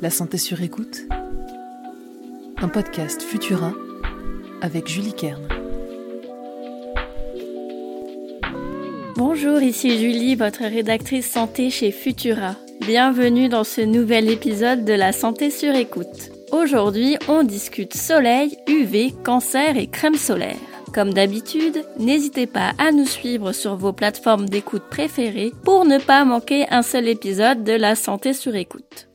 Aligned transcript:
La 0.00 0.10
santé 0.10 0.38
sur 0.38 0.62
écoute. 0.62 1.08
Un 2.58 2.68
podcast 2.68 3.20
Futura 3.20 3.72
avec 4.62 4.86
Julie 4.86 5.12
Kern. 5.12 5.42
Bonjour, 9.16 9.60
ici 9.60 9.98
Julie, 9.98 10.36
votre 10.36 10.62
rédactrice 10.62 11.28
santé 11.28 11.70
chez 11.70 11.90
Futura. 11.90 12.54
Bienvenue 12.82 13.48
dans 13.48 13.64
ce 13.64 13.80
nouvel 13.80 14.30
épisode 14.30 14.84
de 14.84 14.92
La 14.92 15.10
santé 15.10 15.50
sur 15.50 15.74
écoute. 15.74 16.30
Aujourd'hui, 16.52 17.16
on 17.26 17.42
discute 17.42 17.94
soleil, 17.94 18.56
UV, 18.68 19.12
cancer 19.24 19.76
et 19.76 19.88
crème 19.88 20.14
solaire. 20.14 20.54
Comme 20.94 21.12
d'habitude, 21.12 21.84
n'hésitez 21.98 22.46
pas 22.46 22.70
à 22.78 22.92
nous 22.92 23.04
suivre 23.04 23.50
sur 23.50 23.74
vos 23.74 23.92
plateformes 23.92 24.48
d'écoute 24.48 24.84
préférées 24.88 25.52
pour 25.64 25.84
ne 25.84 25.98
pas 25.98 26.24
manquer 26.24 26.66
un 26.70 26.82
seul 26.82 27.08
épisode 27.08 27.64
de 27.64 27.72
La 27.72 27.96
santé 27.96 28.32
sur 28.32 28.54
écoute. 28.54 29.07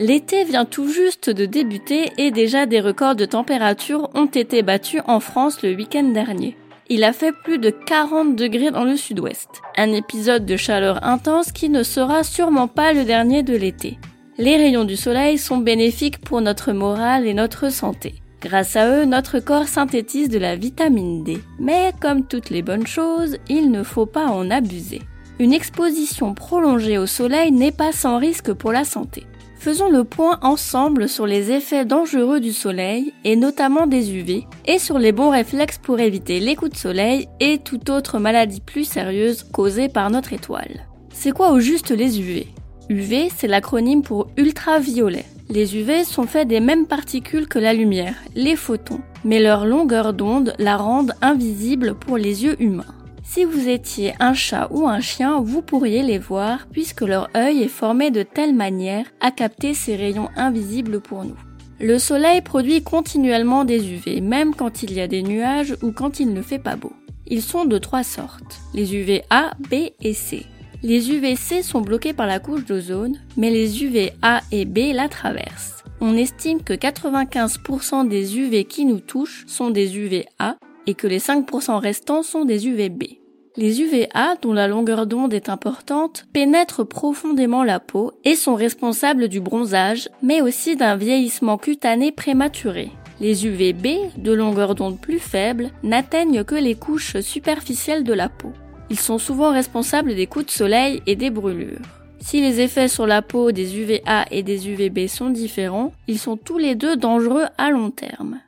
L'été 0.00 0.44
vient 0.44 0.64
tout 0.64 0.88
juste 0.88 1.28
de 1.28 1.44
débuter 1.44 2.12
et 2.18 2.30
déjà 2.30 2.66
des 2.66 2.80
records 2.80 3.16
de 3.16 3.24
température 3.24 4.10
ont 4.14 4.26
été 4.26 4.62
battus 4.62 5.02
en 5.08 5.18
France 5.18 5.60
le 5.62 5.74
week-end 5.74 6.04
dernier. 6.04 6.56
Il 6.88 7.02
a 7.02 7.12
fait 7.12 7.32
plus 7.32 7.58
de 7.58 7.70
40 7.70 8.36
degrés 8.36 8.70
dans 8.70 8.84
le 8.84 8.96
sud-ouest. 8.96 9.48
Un 9.76 9.92
épisode 9.92 10.46
de 10.46 10.56
chaleur 10.56 11.04
intense 11.04 11.50
qui 11.50 11.68
ne 11.68 11.82
sera 11.82 12.22
sûrement 12.22 12.68
pas 12.68 12.92
le 12.92 13.04
dernier 13.04 13.42
de 13.42 13.56
l'été. 13.56 13.98
Les 14.38 14.56
rayons 14.56 14.84
du 14.84 14.96
soleil 14.96 15.36
sont 15.36 15.58
bénéfiques 15.58 16.20
pour 16.20 16.40
notre 16.42 16.70
morale 16.70 17.26
et 17.26 17.34
notre 17.34 17.68
santé. 17.72 18.14
Grâce 18.40 18.76
à 18.76 18.88
eux, 18.88 19.04
notre 19.04 19.40
corps 19.40 19.66
synthétise 19.66 20.28
de 20.28 20.38
la 20.38 20.54
vitamine 20.54 21.24
D. 21.24 21.38
Mais 21.58 21.90
comme 22.00 22.24
toutes 22.24 22.50
les 22.50 22.62
bonnes 22.62 22.86
choses, 22.86 23.36
il 23.48 23.72
ne 23.72 23.82
faut 23.82 24.06
pas 24.06 24.26
en 24.26 24.48
abuser. 24.48 25.02
Une 25.40 25.52
exposition 25.52 26.34
prolongée 26.34 26.98
au 26.98 27.06
soleil 27.06 27.50
n'est 27.50 27.72
pas 27.72 27.90
sans 27.90 28.18
risque 28.18 28.52
pour 28.52 28.70
la 28.70 28.84
santé. 28.84 29.24
Faisons 29.58 29.90
le 29.90 30.04
point 30.04 30.38
ensemble 30.42 31.08
sur 31.08 31.26
les 31.26 31.50
effets 31.50 31.84
dangereux 31.84 32.38
du 32.38 32.52
soleil, 32.52 33.12
et 33.24 33.34
notamment 33.34 33.88
des 33.88 34.12
UV, 34.12 34.46
et 34.66 34.78
sur 34.78 35.00
les 35.00 35.10
bons 35.10 35.30
réflexes 35.30 35.78
pour 35.78 35.98
éviter 35.98 36.38
les 36.38 36.54
coups 36.54 36.70
de 36.70 36.76
soleil 36.76 37.28
et 37.40 37.58
toute 37.58 37.90
autre 37.90 38.20
maladie 38.20 38.60
plus 38.60 38.84
sérieuse 38.84 39.42
causée 39.42 39.88
par 39.88 40.10
notre 40.10 40.32
étoile. 40.32 40.86
C'est 41.12 41.32
quoi 41.32 41.50
au 41.50 41.58
juste 41.58 41.90
les 41.90 42.20
UV 42.20 42.46
UV, 42.88 43.30
c'est 43.36 43.48
l'acronyme 43.48 44.02
pour 44.02 44.28
ultraviolet. 44.36 45.26
Les 45.50 45.76
UV 45.76 46.04
sont 46.04 46.26
faits 46.26 46.48
des 46.48 46.60
mêmes 46.60 46.86
particules 46.86 47.48
que 47.48 47.58
la 47.58 47.74
lumière, 47.74 48.14
les 48.34 48.56
photons, 48.56 49.00
mais 49.24 49.40
leur 49.40 49.66
longueur 49.66 50.12
d'onde 50.12 50.54
la 50.58 50.76
rendent 50.76 51.14
invisible 51.20 51.94
pour 51.94 52.16
les 52.16 52.44
yeux 52.44 52.56
humains. 52.62 52.94
Si 53.30 53.44
vous 53.44 53.68
étiez 53.68 54.14
un 54.20 54.32
chat 54.32 54.68
ou 54.70 54.88
un 54.88 55.00
chien, 55.00 55.42
vous 55.42 55.60
pourriez 55.60 56.02
les 56.02 56.18
voir 56.18 56.66
puisque 56.72 57.02
leur 57.02 57.28
œil 57.36 57.62
est 57.62 57.68
formé 57.68 58.10
de 58.10 58.22
telle 58.22 58.54
manière 58.54 59.04
à 59.20 59.30
capter 59.30 59.74
ces 59.74 59.96
rayons 59.96 60.30
invisibles 60.34 61.02
pour 61.02 61.26
nous. 61.26 61.36
Le 61.78 61.98
soleil 61.98 62.40
produit 62.40 62.82
continuellement 62.82 63.66
des 63.66 63.92
UV, 63.92 64.22
même 64.22 64.54
quand 64.54 64.82
il 64.82 64.94
y 64.94 65.00
a 65.02 65.06
des 65.06 65.22
nuages 65.22 65.76
ou 65.82 65.92
quand 65.92 66.20
il 66.20 66.32
ne 66.32 66.40
fait 66.40 66.58
pas 66.58 66.76
beau. 66.76 66.94
Ils 67.26 67.42
sont 67.42 67.66
de 67.66 67.76
trois 67.76 68.02
sortes, 68.02 68.60
les 68.72 68.96
UV 68.96 69.22
A, 69.28 69.52
B 69.70 69.90
et 70.00 70.14
C. 70.14 70.46
Les 70.82 71.10
UVC 71.10 71.62
sont 71.62 71.82
bloqués 71.82 72.14
par 72.14 72.26
la 72.26 72.40
couche 72.40 72.64
d'ozone, 72.64 73.18
mais 73.36 73.50
les 73.50 73.84
UV 73.84 74.12
A 74.22 74.40
et 74.52 74.64
B 74.64 74.94
la 74.94 75.10
traversent. 75.10 75.84
On 76.00 76.16
estime 76.16 76.62
que 76.62 76.72
95% 76.72 78.08
des 78.08 78.38
UV 78.38 78.64
qui 78.64 78.86
nous 78.86 79.00
touchent 79.00 79.44
sont 79.46 79.68
des 79.68 79.98
UV 79.98 80.24
A 80.38 80.56
et 80.88 80.94
que 80.94 81.06
les 81.06 81.20
5% 81.20 81.78
restants 81.78 82.22
sont 82.22 82.46
des 82.46 82.66
UVB. 82.66 83.18
Les 83.58 83.82
UVA, 83.82 84.36
dont 84.40 84.54
la 84.54 84.68
longueur 84.68 85.06
d'onde 85.06 85.34
est 85.34 85.50
importante, 85.50 86.26
pénètrent 86.32 86.86
profondément 86.86 87.62
la 87.62 87.78
peau 87.78 88.12
et 88.24 88.34
sont 88.34 88.54
responsables 88.54 89.28
du 89.28 89.40
bronzage, 89.40 90.08
mais 90.22 90.40
aussi 90.40 90.76
d'un 90.76 90.96
vieillissement 90.96 91.58
cutané 91.58 92.10
prématuré. 92.10 92.90
Les 93.20 93.46
UVB, 93.46 94.16
de 94.16 94.32
longueur 94.32 94.74
d'onde 94.74 94.98
plus 94.98 95.18
faible, 95.18 95.72
n'atteignent 95.82 96.42
que 96.42 96.54
les 96.54 96.74
couches 96.74 97.20
superficielles 97.20 98.04
de 98.04 98.14
la 98.14 98.30
peau. 98.30 98.52
Ils 98.88 98.98
sont 98.98 99.18
souvent 99.18 99.52
responsables 99.52 100.14
des 100.14 100.26
coups 100.26 100.46
de 100.46 100.50
soleil 100.50 101.02
et 101.06 101.16
des 101.16 101.28
brûlures. 101.28 101.82
Si 102.20 102.40
les 102.40 102.60
effets 102.60 102.88
sur 102.88 103.06
la 103.06 103.20
peau 103.20 103.52
des 103.52 103.78
UVA 103.78 104.24
et 104.30 104.42
des 104.42 104.70
UVB 104.70 105.06
sont 105.06 105.28
différents, 105.28 105.92
ils 106.06 106.18
sont 106.18 106.38
tous 106.38 106.56
les 106.56 106.76
deux 106.76 106.96
dangereux 106.96 107.44
à 107.58 107.70
long 107.70 107.90
terme. 107.90 108.40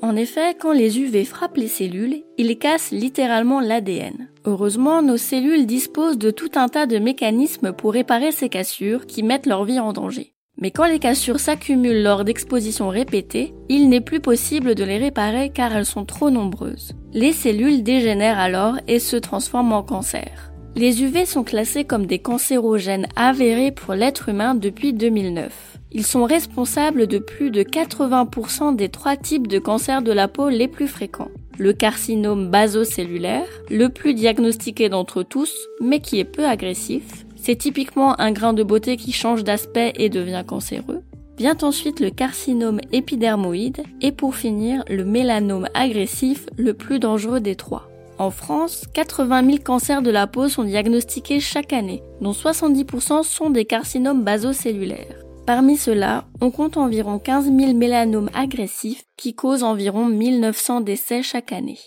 En 0.00 0.14
effet, 0.14 0.54
quand 0.58 0.72
les 0.72 1.00
UV 1.00 1.24
frappent 1.24 1.56
les 1.56 1.68
cellules, 1.68 2.22
ils 2.36 2.58
cassent 2.58 2.92
littéralement 2.92 3.60
l'ADN. 3.60 4.28
Heureusement, 4.44 5.02
nos 5.02 5.16
cellules 5.16 5.66
disposent 5.66 6.18
de 6.18 6.30
tout 6.30 6.50
un 6.54 6.68
tas 6.68 6.86
de 6.86 6.98
mécanismes 6.98 7.72
pour 7.72 7.92
réparer 7.92 8.30
ces 8.30 8.48
cassures 8.48 9.06
qui 9.06 9.24
mettent 9.24 9.46
leur 9.46 9.64
vie 9.64 9.80
en 9.80 9.92
danger. 9.92 10.34
Mais 10.60 10.70
quand 10.70 10.86
les 10.86 10.98
cassures 10.98 11.40
s'accumulent 11.40 12.02
lors 12.02 12.24
d'expositions 12.24 12.88
répétées, 12.88 13.54
il 13.68 13.88
n'est 13.88 14.00
plus 14.00 14.20
possible 14.20 14.74
de 14.74 14.84
les 14.84 14.98
réparer 14.98 15.50
car 15.50 15.74
elles 15.74 15.86
sont 15.86 16.04
trop 16.04 16.30
nombreuses. 16.30 16.92
Les 17.12 17.32
cellules 17.32 17.82
dégénèrent 17.82 18.38
alors 18.38 18.76
et 18.86 18.98
se 18.98 19.16
transforment 19.16 19.72
en 19.72 19.82
cancer. 19.82 20.52
Les 20.78 21.02
UV 21.02 21.26
sont 21.26 21.42
classés 21.42 21.82
comme 21.82 22.06
des 22.06 22.20
cancérogènes 22.20 23.08
avérés 23.16 23.72
pour 23.72 23.94
l'être 23.94 24.28
humain 24.28 24.54
depuis 24.54 24.92
2009. 24.92 25.76
Ils 25.90 26.06
sont 26.06 26.22
responsables 26.22 27.08
de 27.08 27.18
plus 27.18 27.50
de 27.50 27.64
80% 27.64 28.76
des 28.76 28.88
trois 28.88 29.16
types 29.16 29.48
de 29.48 29.58
cancers 29.58 30.02
de 30.02 30.12
la 30.12 30.28
peau 30.28 30.48
les 30.48 30.68
plus 30.68 30.86
fréquents. 30.86 31.32
Le 31.58 31.72
carcinome 31.72 32.48
basocellulaire, 32.48 33.48
le 33.68 33.88
plus 33.88 34.14
diagnostiqué 34.14 34.88
d'entre 34.88 35.24
tous, 35.24 35.52
mais 35.80 35.98
qui 35.98 36.20
est 36.20 36.24
peu 36.24 36.46
agressif, 36.46 37.26
c'est 37.34 37.56
typiquement 37.56 38.20
un 38.20 38.30
grain 38.30 38.52
de 38.52 38.62
beauté 38.62 38.96
qui 38.96 39.10
change 39.10 39.42
d'aspect 39.42 39.94
et 39.96 40.08
devient 40.08 40.44
cancéreux. 40.46 41.02
Vient 41.38 41.58
ensuite 41.62 41.98
le 41.98 42.10
carcinome 42.10 42.78
épidermoïde 42.92 43.82
et 44.00 44.12
pour 44.12 44.36
finir 44.36 44.84
le 44.88 45.04
mélanome 45.04 45.66
agressif, 45.74 46.46
le 46.56 46.72
plus 46.72 47.00
dangereux 47.00 47.40
des 47.40 47.56
trois. 47.56 47.88
En 48.18 48.30
France, 48.30 48.84
80 48.94 49.44
000 49.44 49.58
cancers 49.64 50.02
de 50.02 50.10
la 50.10 50.26
peau 50.26 50.48
sont 50.48 50.64
diagnostiqués 50.64 51.38
chaque 51.38 51.72
année, 51.72 52.02
dont 52.20 52.32
70% 52.32 53.22
sont 53.22 53.50
des 53.50 53.64
carcinomes 53.64 54.24
basocellulaires. 54.24 55.22
Parmi 55.46 55.76
ceux-là, 55.76 56.24
on 56.40 56.50
compte 56.50 56.76
environ 56.76 57.20
15 57.20 57.44
000 57.44 57.74
mélanomes 57.74 58.28
agressifs 58.34 59.04
qui 59.16 59.34
causent 59.34 59.62
environ 59.62 60.06
1900 60.06 60.80
décès 60.80 61.22
chaque 61.22 61.52
année. 61.52 61.78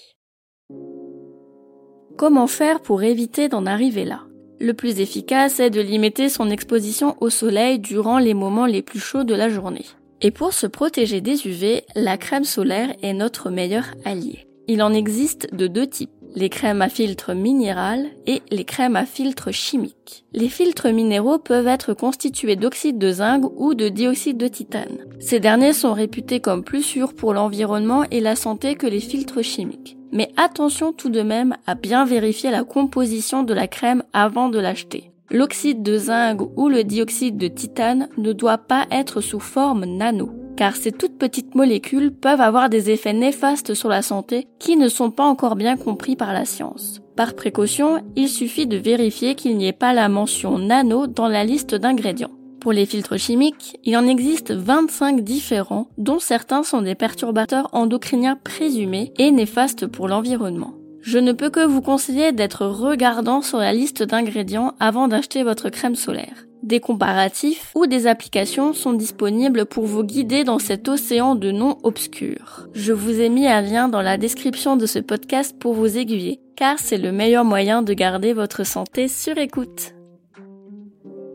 Comment 2.17 2.47
faire 2.47 2.79
pour 2.81 3.03
éviter 3.03 3.49
d'en 3.49 3.65
arriver 3.65 4.05
là? 4.05 4.21
Le 4.59 4.73
plus 4.73 5.01
efficace 5.01 5.59
est 5.59 5.69
de 5.69 5.81
limiter 5.81 6.29
son 6.29 6.49
exposition 6.49 7.17
au 7.19 7.29
soleil 7.29 7.79
durant 7.79 8.19
les 8.19 8.33
moments 8.33 8.67
les 8.67 8.81
plus 8.81 8.99
chauds 8.99 9.25
de 9.25 9.35
la 9.35 9.49
journée. 9.49 9.85
Et 10.21 10.31
pour 10.31 10.53
se 10.53 10.67
protéger 10.67 11.19
des 11.19 11.45
UV, 11.45 11.83
la 11.95 12.17
crème 12.17 12.45
solaire 12.45 12.95
est 13.01 13.13
notre 13.13 13.49
meilleur 13.49 13.85
allié. 14.05 14.47
Il 14.67 14.81
en 14.81 14.93
existe 14.93 15.53
de 15.53 15.67
deux 15.67 15.87
types 15.87 16.11
les 16.35 16.49
crèmes 16.49 16.81
à 16.81 16.89
filtre 16.89 17.33
minéral 17.33 18.07
et 18.27 18.41
les 18.51 18.63
crèmes 18.63 18.95
à 18.95 19.05
filtre 19.05 19.51
chimique. 19.51 20.25
Les 20.33 20.49
filtres 20.49 20.91
minéraux 20.91 21.39
peuvent 21.39 21.67
être 21.67 21.93
constitués 21.93 22.55
d'oxyde 22.55 22.97
de 22.97 23.11
zinc 23.11 23.43
ou 23.57 23.73
de 23.73 23.89
dioxyde 23.89 24.37
de 24.37 24.47
titane. 24.47 25.05
Ces 25.19 25.39
derniers 25.39 25.73
sont 25.73 25.93
réputés 25.93 26.39
comme 26.39 26.63
plus 26.63 26.83
sûrs 26.83 27.13
pour 27.13 27.33
l'environnement 27.33 28.03
et 28.11 28.19
la 28.19 28.35
santé 28.35 28.75
que 28.75 28.87
les 28.87 28.99
filtres 28.99 29.43
chimiques. 29.43 29.97
Mais 30.11 30.31
attention 30.35 30.91
tout 30.91 31.09
de 31.09 31.21
même 31.21 31.55
à 31.67 31.75
bien 31.75 32.05
vérifier 32.05 32.51
la 32.51 32.63
composition 32.63 33.43
de 33.43 33.53
la 33.53 33.67
crème 33.67 34.03
avant 34.13 34.49
de 34.49 34.59
l'acheter. 34.59 35.10
L'oxyde 35.31 35.81
de 35.81 35.97
zinc 35.97 36.41
ou 36.57 36.69
le 36.69 36.83
dioxyde 36.83 37.37
de 37.37 37.47
titane 37.47 38.09
ne 38.17 38.33
doit 38.33 38.57
pas 38.59 38.85
être 38.91 39.21
sous 39.21 39.39
forme 39.39 39.85
nano 39.85 40.41
car 40.61 40.75
ces 40.75 40.91
toutes 40.91 41.17
petites 41.17 41.55
molécules 41.55 42.11
peuvent 42.11 42.39
avoir 42.39 42.69
des 42.69 42.91
effets 42.91 43.13
néfastes 43.13 43.73
sur 43.73 43.89
la 43.89 44.03
santé 44.03 44.47
qui 44.59 44.77
ne 44.77 44.89
sont 44.89 45.09
pas 45.09 45.25
encore 45.25 45.55
bien 45.55 45.75
compris 45.75 46.15
par 46.15 46.33
la 46.33 46.45
science. 46.45 47.01
Par 47.15 47.33
précaution, 47.33 48.03
il 48.15 48.29
suffit 48.29 48.67
de 48.67 48.77
vérifier 48.77 49.33
qu'il 49.33 49.57
n'y 49.57 49.67
ait 49.67 49.73
pas 49.73 49.93
la 49.93 50.07
mention 50.07 50.59
nano 50.59 51.07
dans 51.07 51.27
la 51.27 51.43
liste 51.43 51.73
d'ingrédients. 51.73 52.29
Pour 52.59 52.73
les 52.73 52.85
filtres 52.85 53.17
chimiques, 53.17 53.79
il 53.83 53.97
en 53.97 54.05
existe 54.05 54.51
25 54.51 55.21
différents, 55.21 55.87
dont 55.97 56.19
certains 56.19 56.61
sont 56.61 56.83
des 56.83 56.93
perturbateurs 56.93 57.69
endocriniens 57.71 58.35
présumés 58.35 59.13
et 59.17 59.31
néfastes 59.31 59.87
pour 59.87 60.07
l'environnement. 60.07 60.75
Je 61.01 61.17
ne 61.17 61.31
peux 61.31 61.49
que 61.49 61.65
vous 61.65 61.81
conseiller 61.81 62.31
d'être 62.31 62.65
regardant 62.65 63.41
sur 63.41 63.57
la 63.57 63.73
liste 63.73 64.03
d'ingrédients 64.03 64.75
avant 64.79 65.07
d'acheter 65.07 65.43
votre 65.43 65.69
crème 65.69 65.95
solaire. 65.95 66.45
Des 66.61 66.79
comparatifs 66.79 67.71
ou 67.73 67.87
des 67.87 68.05
applications 68.05 68.73
sont 68.73 68.93
disponibles 68.93 69.65
pour 69.65 69.85
vous 69.85 70.03
guider 70.03 70.43
dans 70.43 70.59
cet 70.59 70.87
océan 70.87 71.33
de 71.33 71.49
noms 71.49 71.79
obscurs. 71.81 72.67
Je 72.73 72.93
vous 72.93 73.19
ai 73.19 73.29
mis 73.29 73.47
un 73.47 73.61
lien 73.61 73.87
dans 73.87 74.03
la 74.03 74.17
description 74.17 74.77
de 74.77 74.85
ce 74.85 74.99
podcast 74.99 75.55
pour 75.57 75.73
vous 75.73 75.97
aiguiller, 75.97 76.39
car 76.55 76.77
c'est 76.77 76.99
le 76.99 77.11
meilleur 77.11 77.45
moyen 77.45 77.81
de 77.81 77.93
garder 77.93 78.33
votre 78.33 78.63
santé 78.63 79.07
sur 79.07 79.39
écoute. 79.39 79.95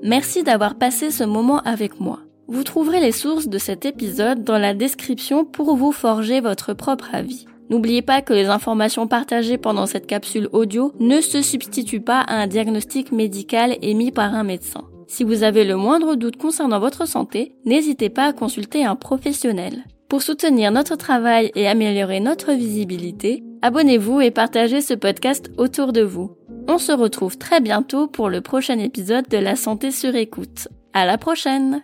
Merci 0.04 0.44
d'avoir 0.44 0.76
passé 0.76 1.10
ce 1.10 1.24
moment 1.24 1.58
avec 1.62 1.98
moi. 1.98 2.20
Vous 2.46 2.62
trouverez 2.62 3.00
les 3.00 3.10
sources 3.10 3.48
de 3.48 3.58
cet 3.58 3.84
épisode 3.84 4.44
dans 4.44 4.58
la 4.58 4.74
description 4.74 5.44
pour 5.44 5.74
vous 5.74 5.90
forger 5.90 6.40
votre 6.40 6.72
propre 6.74 7.08
avis. 7.12 7.46
N'oubliez 7.70 8.02
pas 8.02 8.22
que 8.22 8.32
les 8.32 8.46
informations 8.46 9.06
partagées 9.06 9.58
pendant 9.58 9.86
cette 9.86 10.06
capsule 10.06 10.48
audio 10.52 10.92
ne 11.00 11.20
se 11.20 11.42
substituent 11.42 12.00
pas 12.00 12.20
à 12.20 12.36
un 12.36 12.46
diagnostic 12.46 13.12
médical 13.12 13.76
émis 13.82 14.12
par 14.12 14.34
un 14.34 14.44
médecin. 14.44 14.84
Si 15.08 15.24
vous 15.24 15.42
avez 15.42 15.64
le 15.64 15.76
moindre 15.76 16.16
doute 16.16 16.36
concernant 16.36 16.80
votre 16.80 17.06
santé, 17.06 17.54
n'hésitez 17.64 18.08
pas 18.08 18.26
à 18.26 18.32
consulter 18.32 18.84
un 18.84 18.96
professionnel. 18.96 19.84
Pour 20.08 20.22
soutenir 20.22 20.70
notre 20.70 20.96
travail 20.96 21.50
et 21.54 21.66
améliorer 21.66 22.20
notre 22.20 22.52
visibilité, 22.52 23.42
abonnez-vous 23.62 24.20
et 24.20 24.30
partagez 24.30 24.80
ce 24.80 24.94
podcast 24.94 25.50
autour 25.58 25.92
de 25.92 26.02
vous. 26.02 26.36
On 26.68 26.78
se 26.78 26.92
retrouve 26.92 27.38
très 27.38 27.60
bientôt 27.60 28.06
pour 28.06 28.28
le 28.28 28.40
prochain 28.40 28.78
épisode 28.78 29.28
de 29.28 29.38
La 29.38 29.56
santé 29.56 29.90
sur 29.90 30.14
écoute. 30.14 30.68
À 30.92 31.06
la 31.06 31.18
prochaine! 31.18 31.82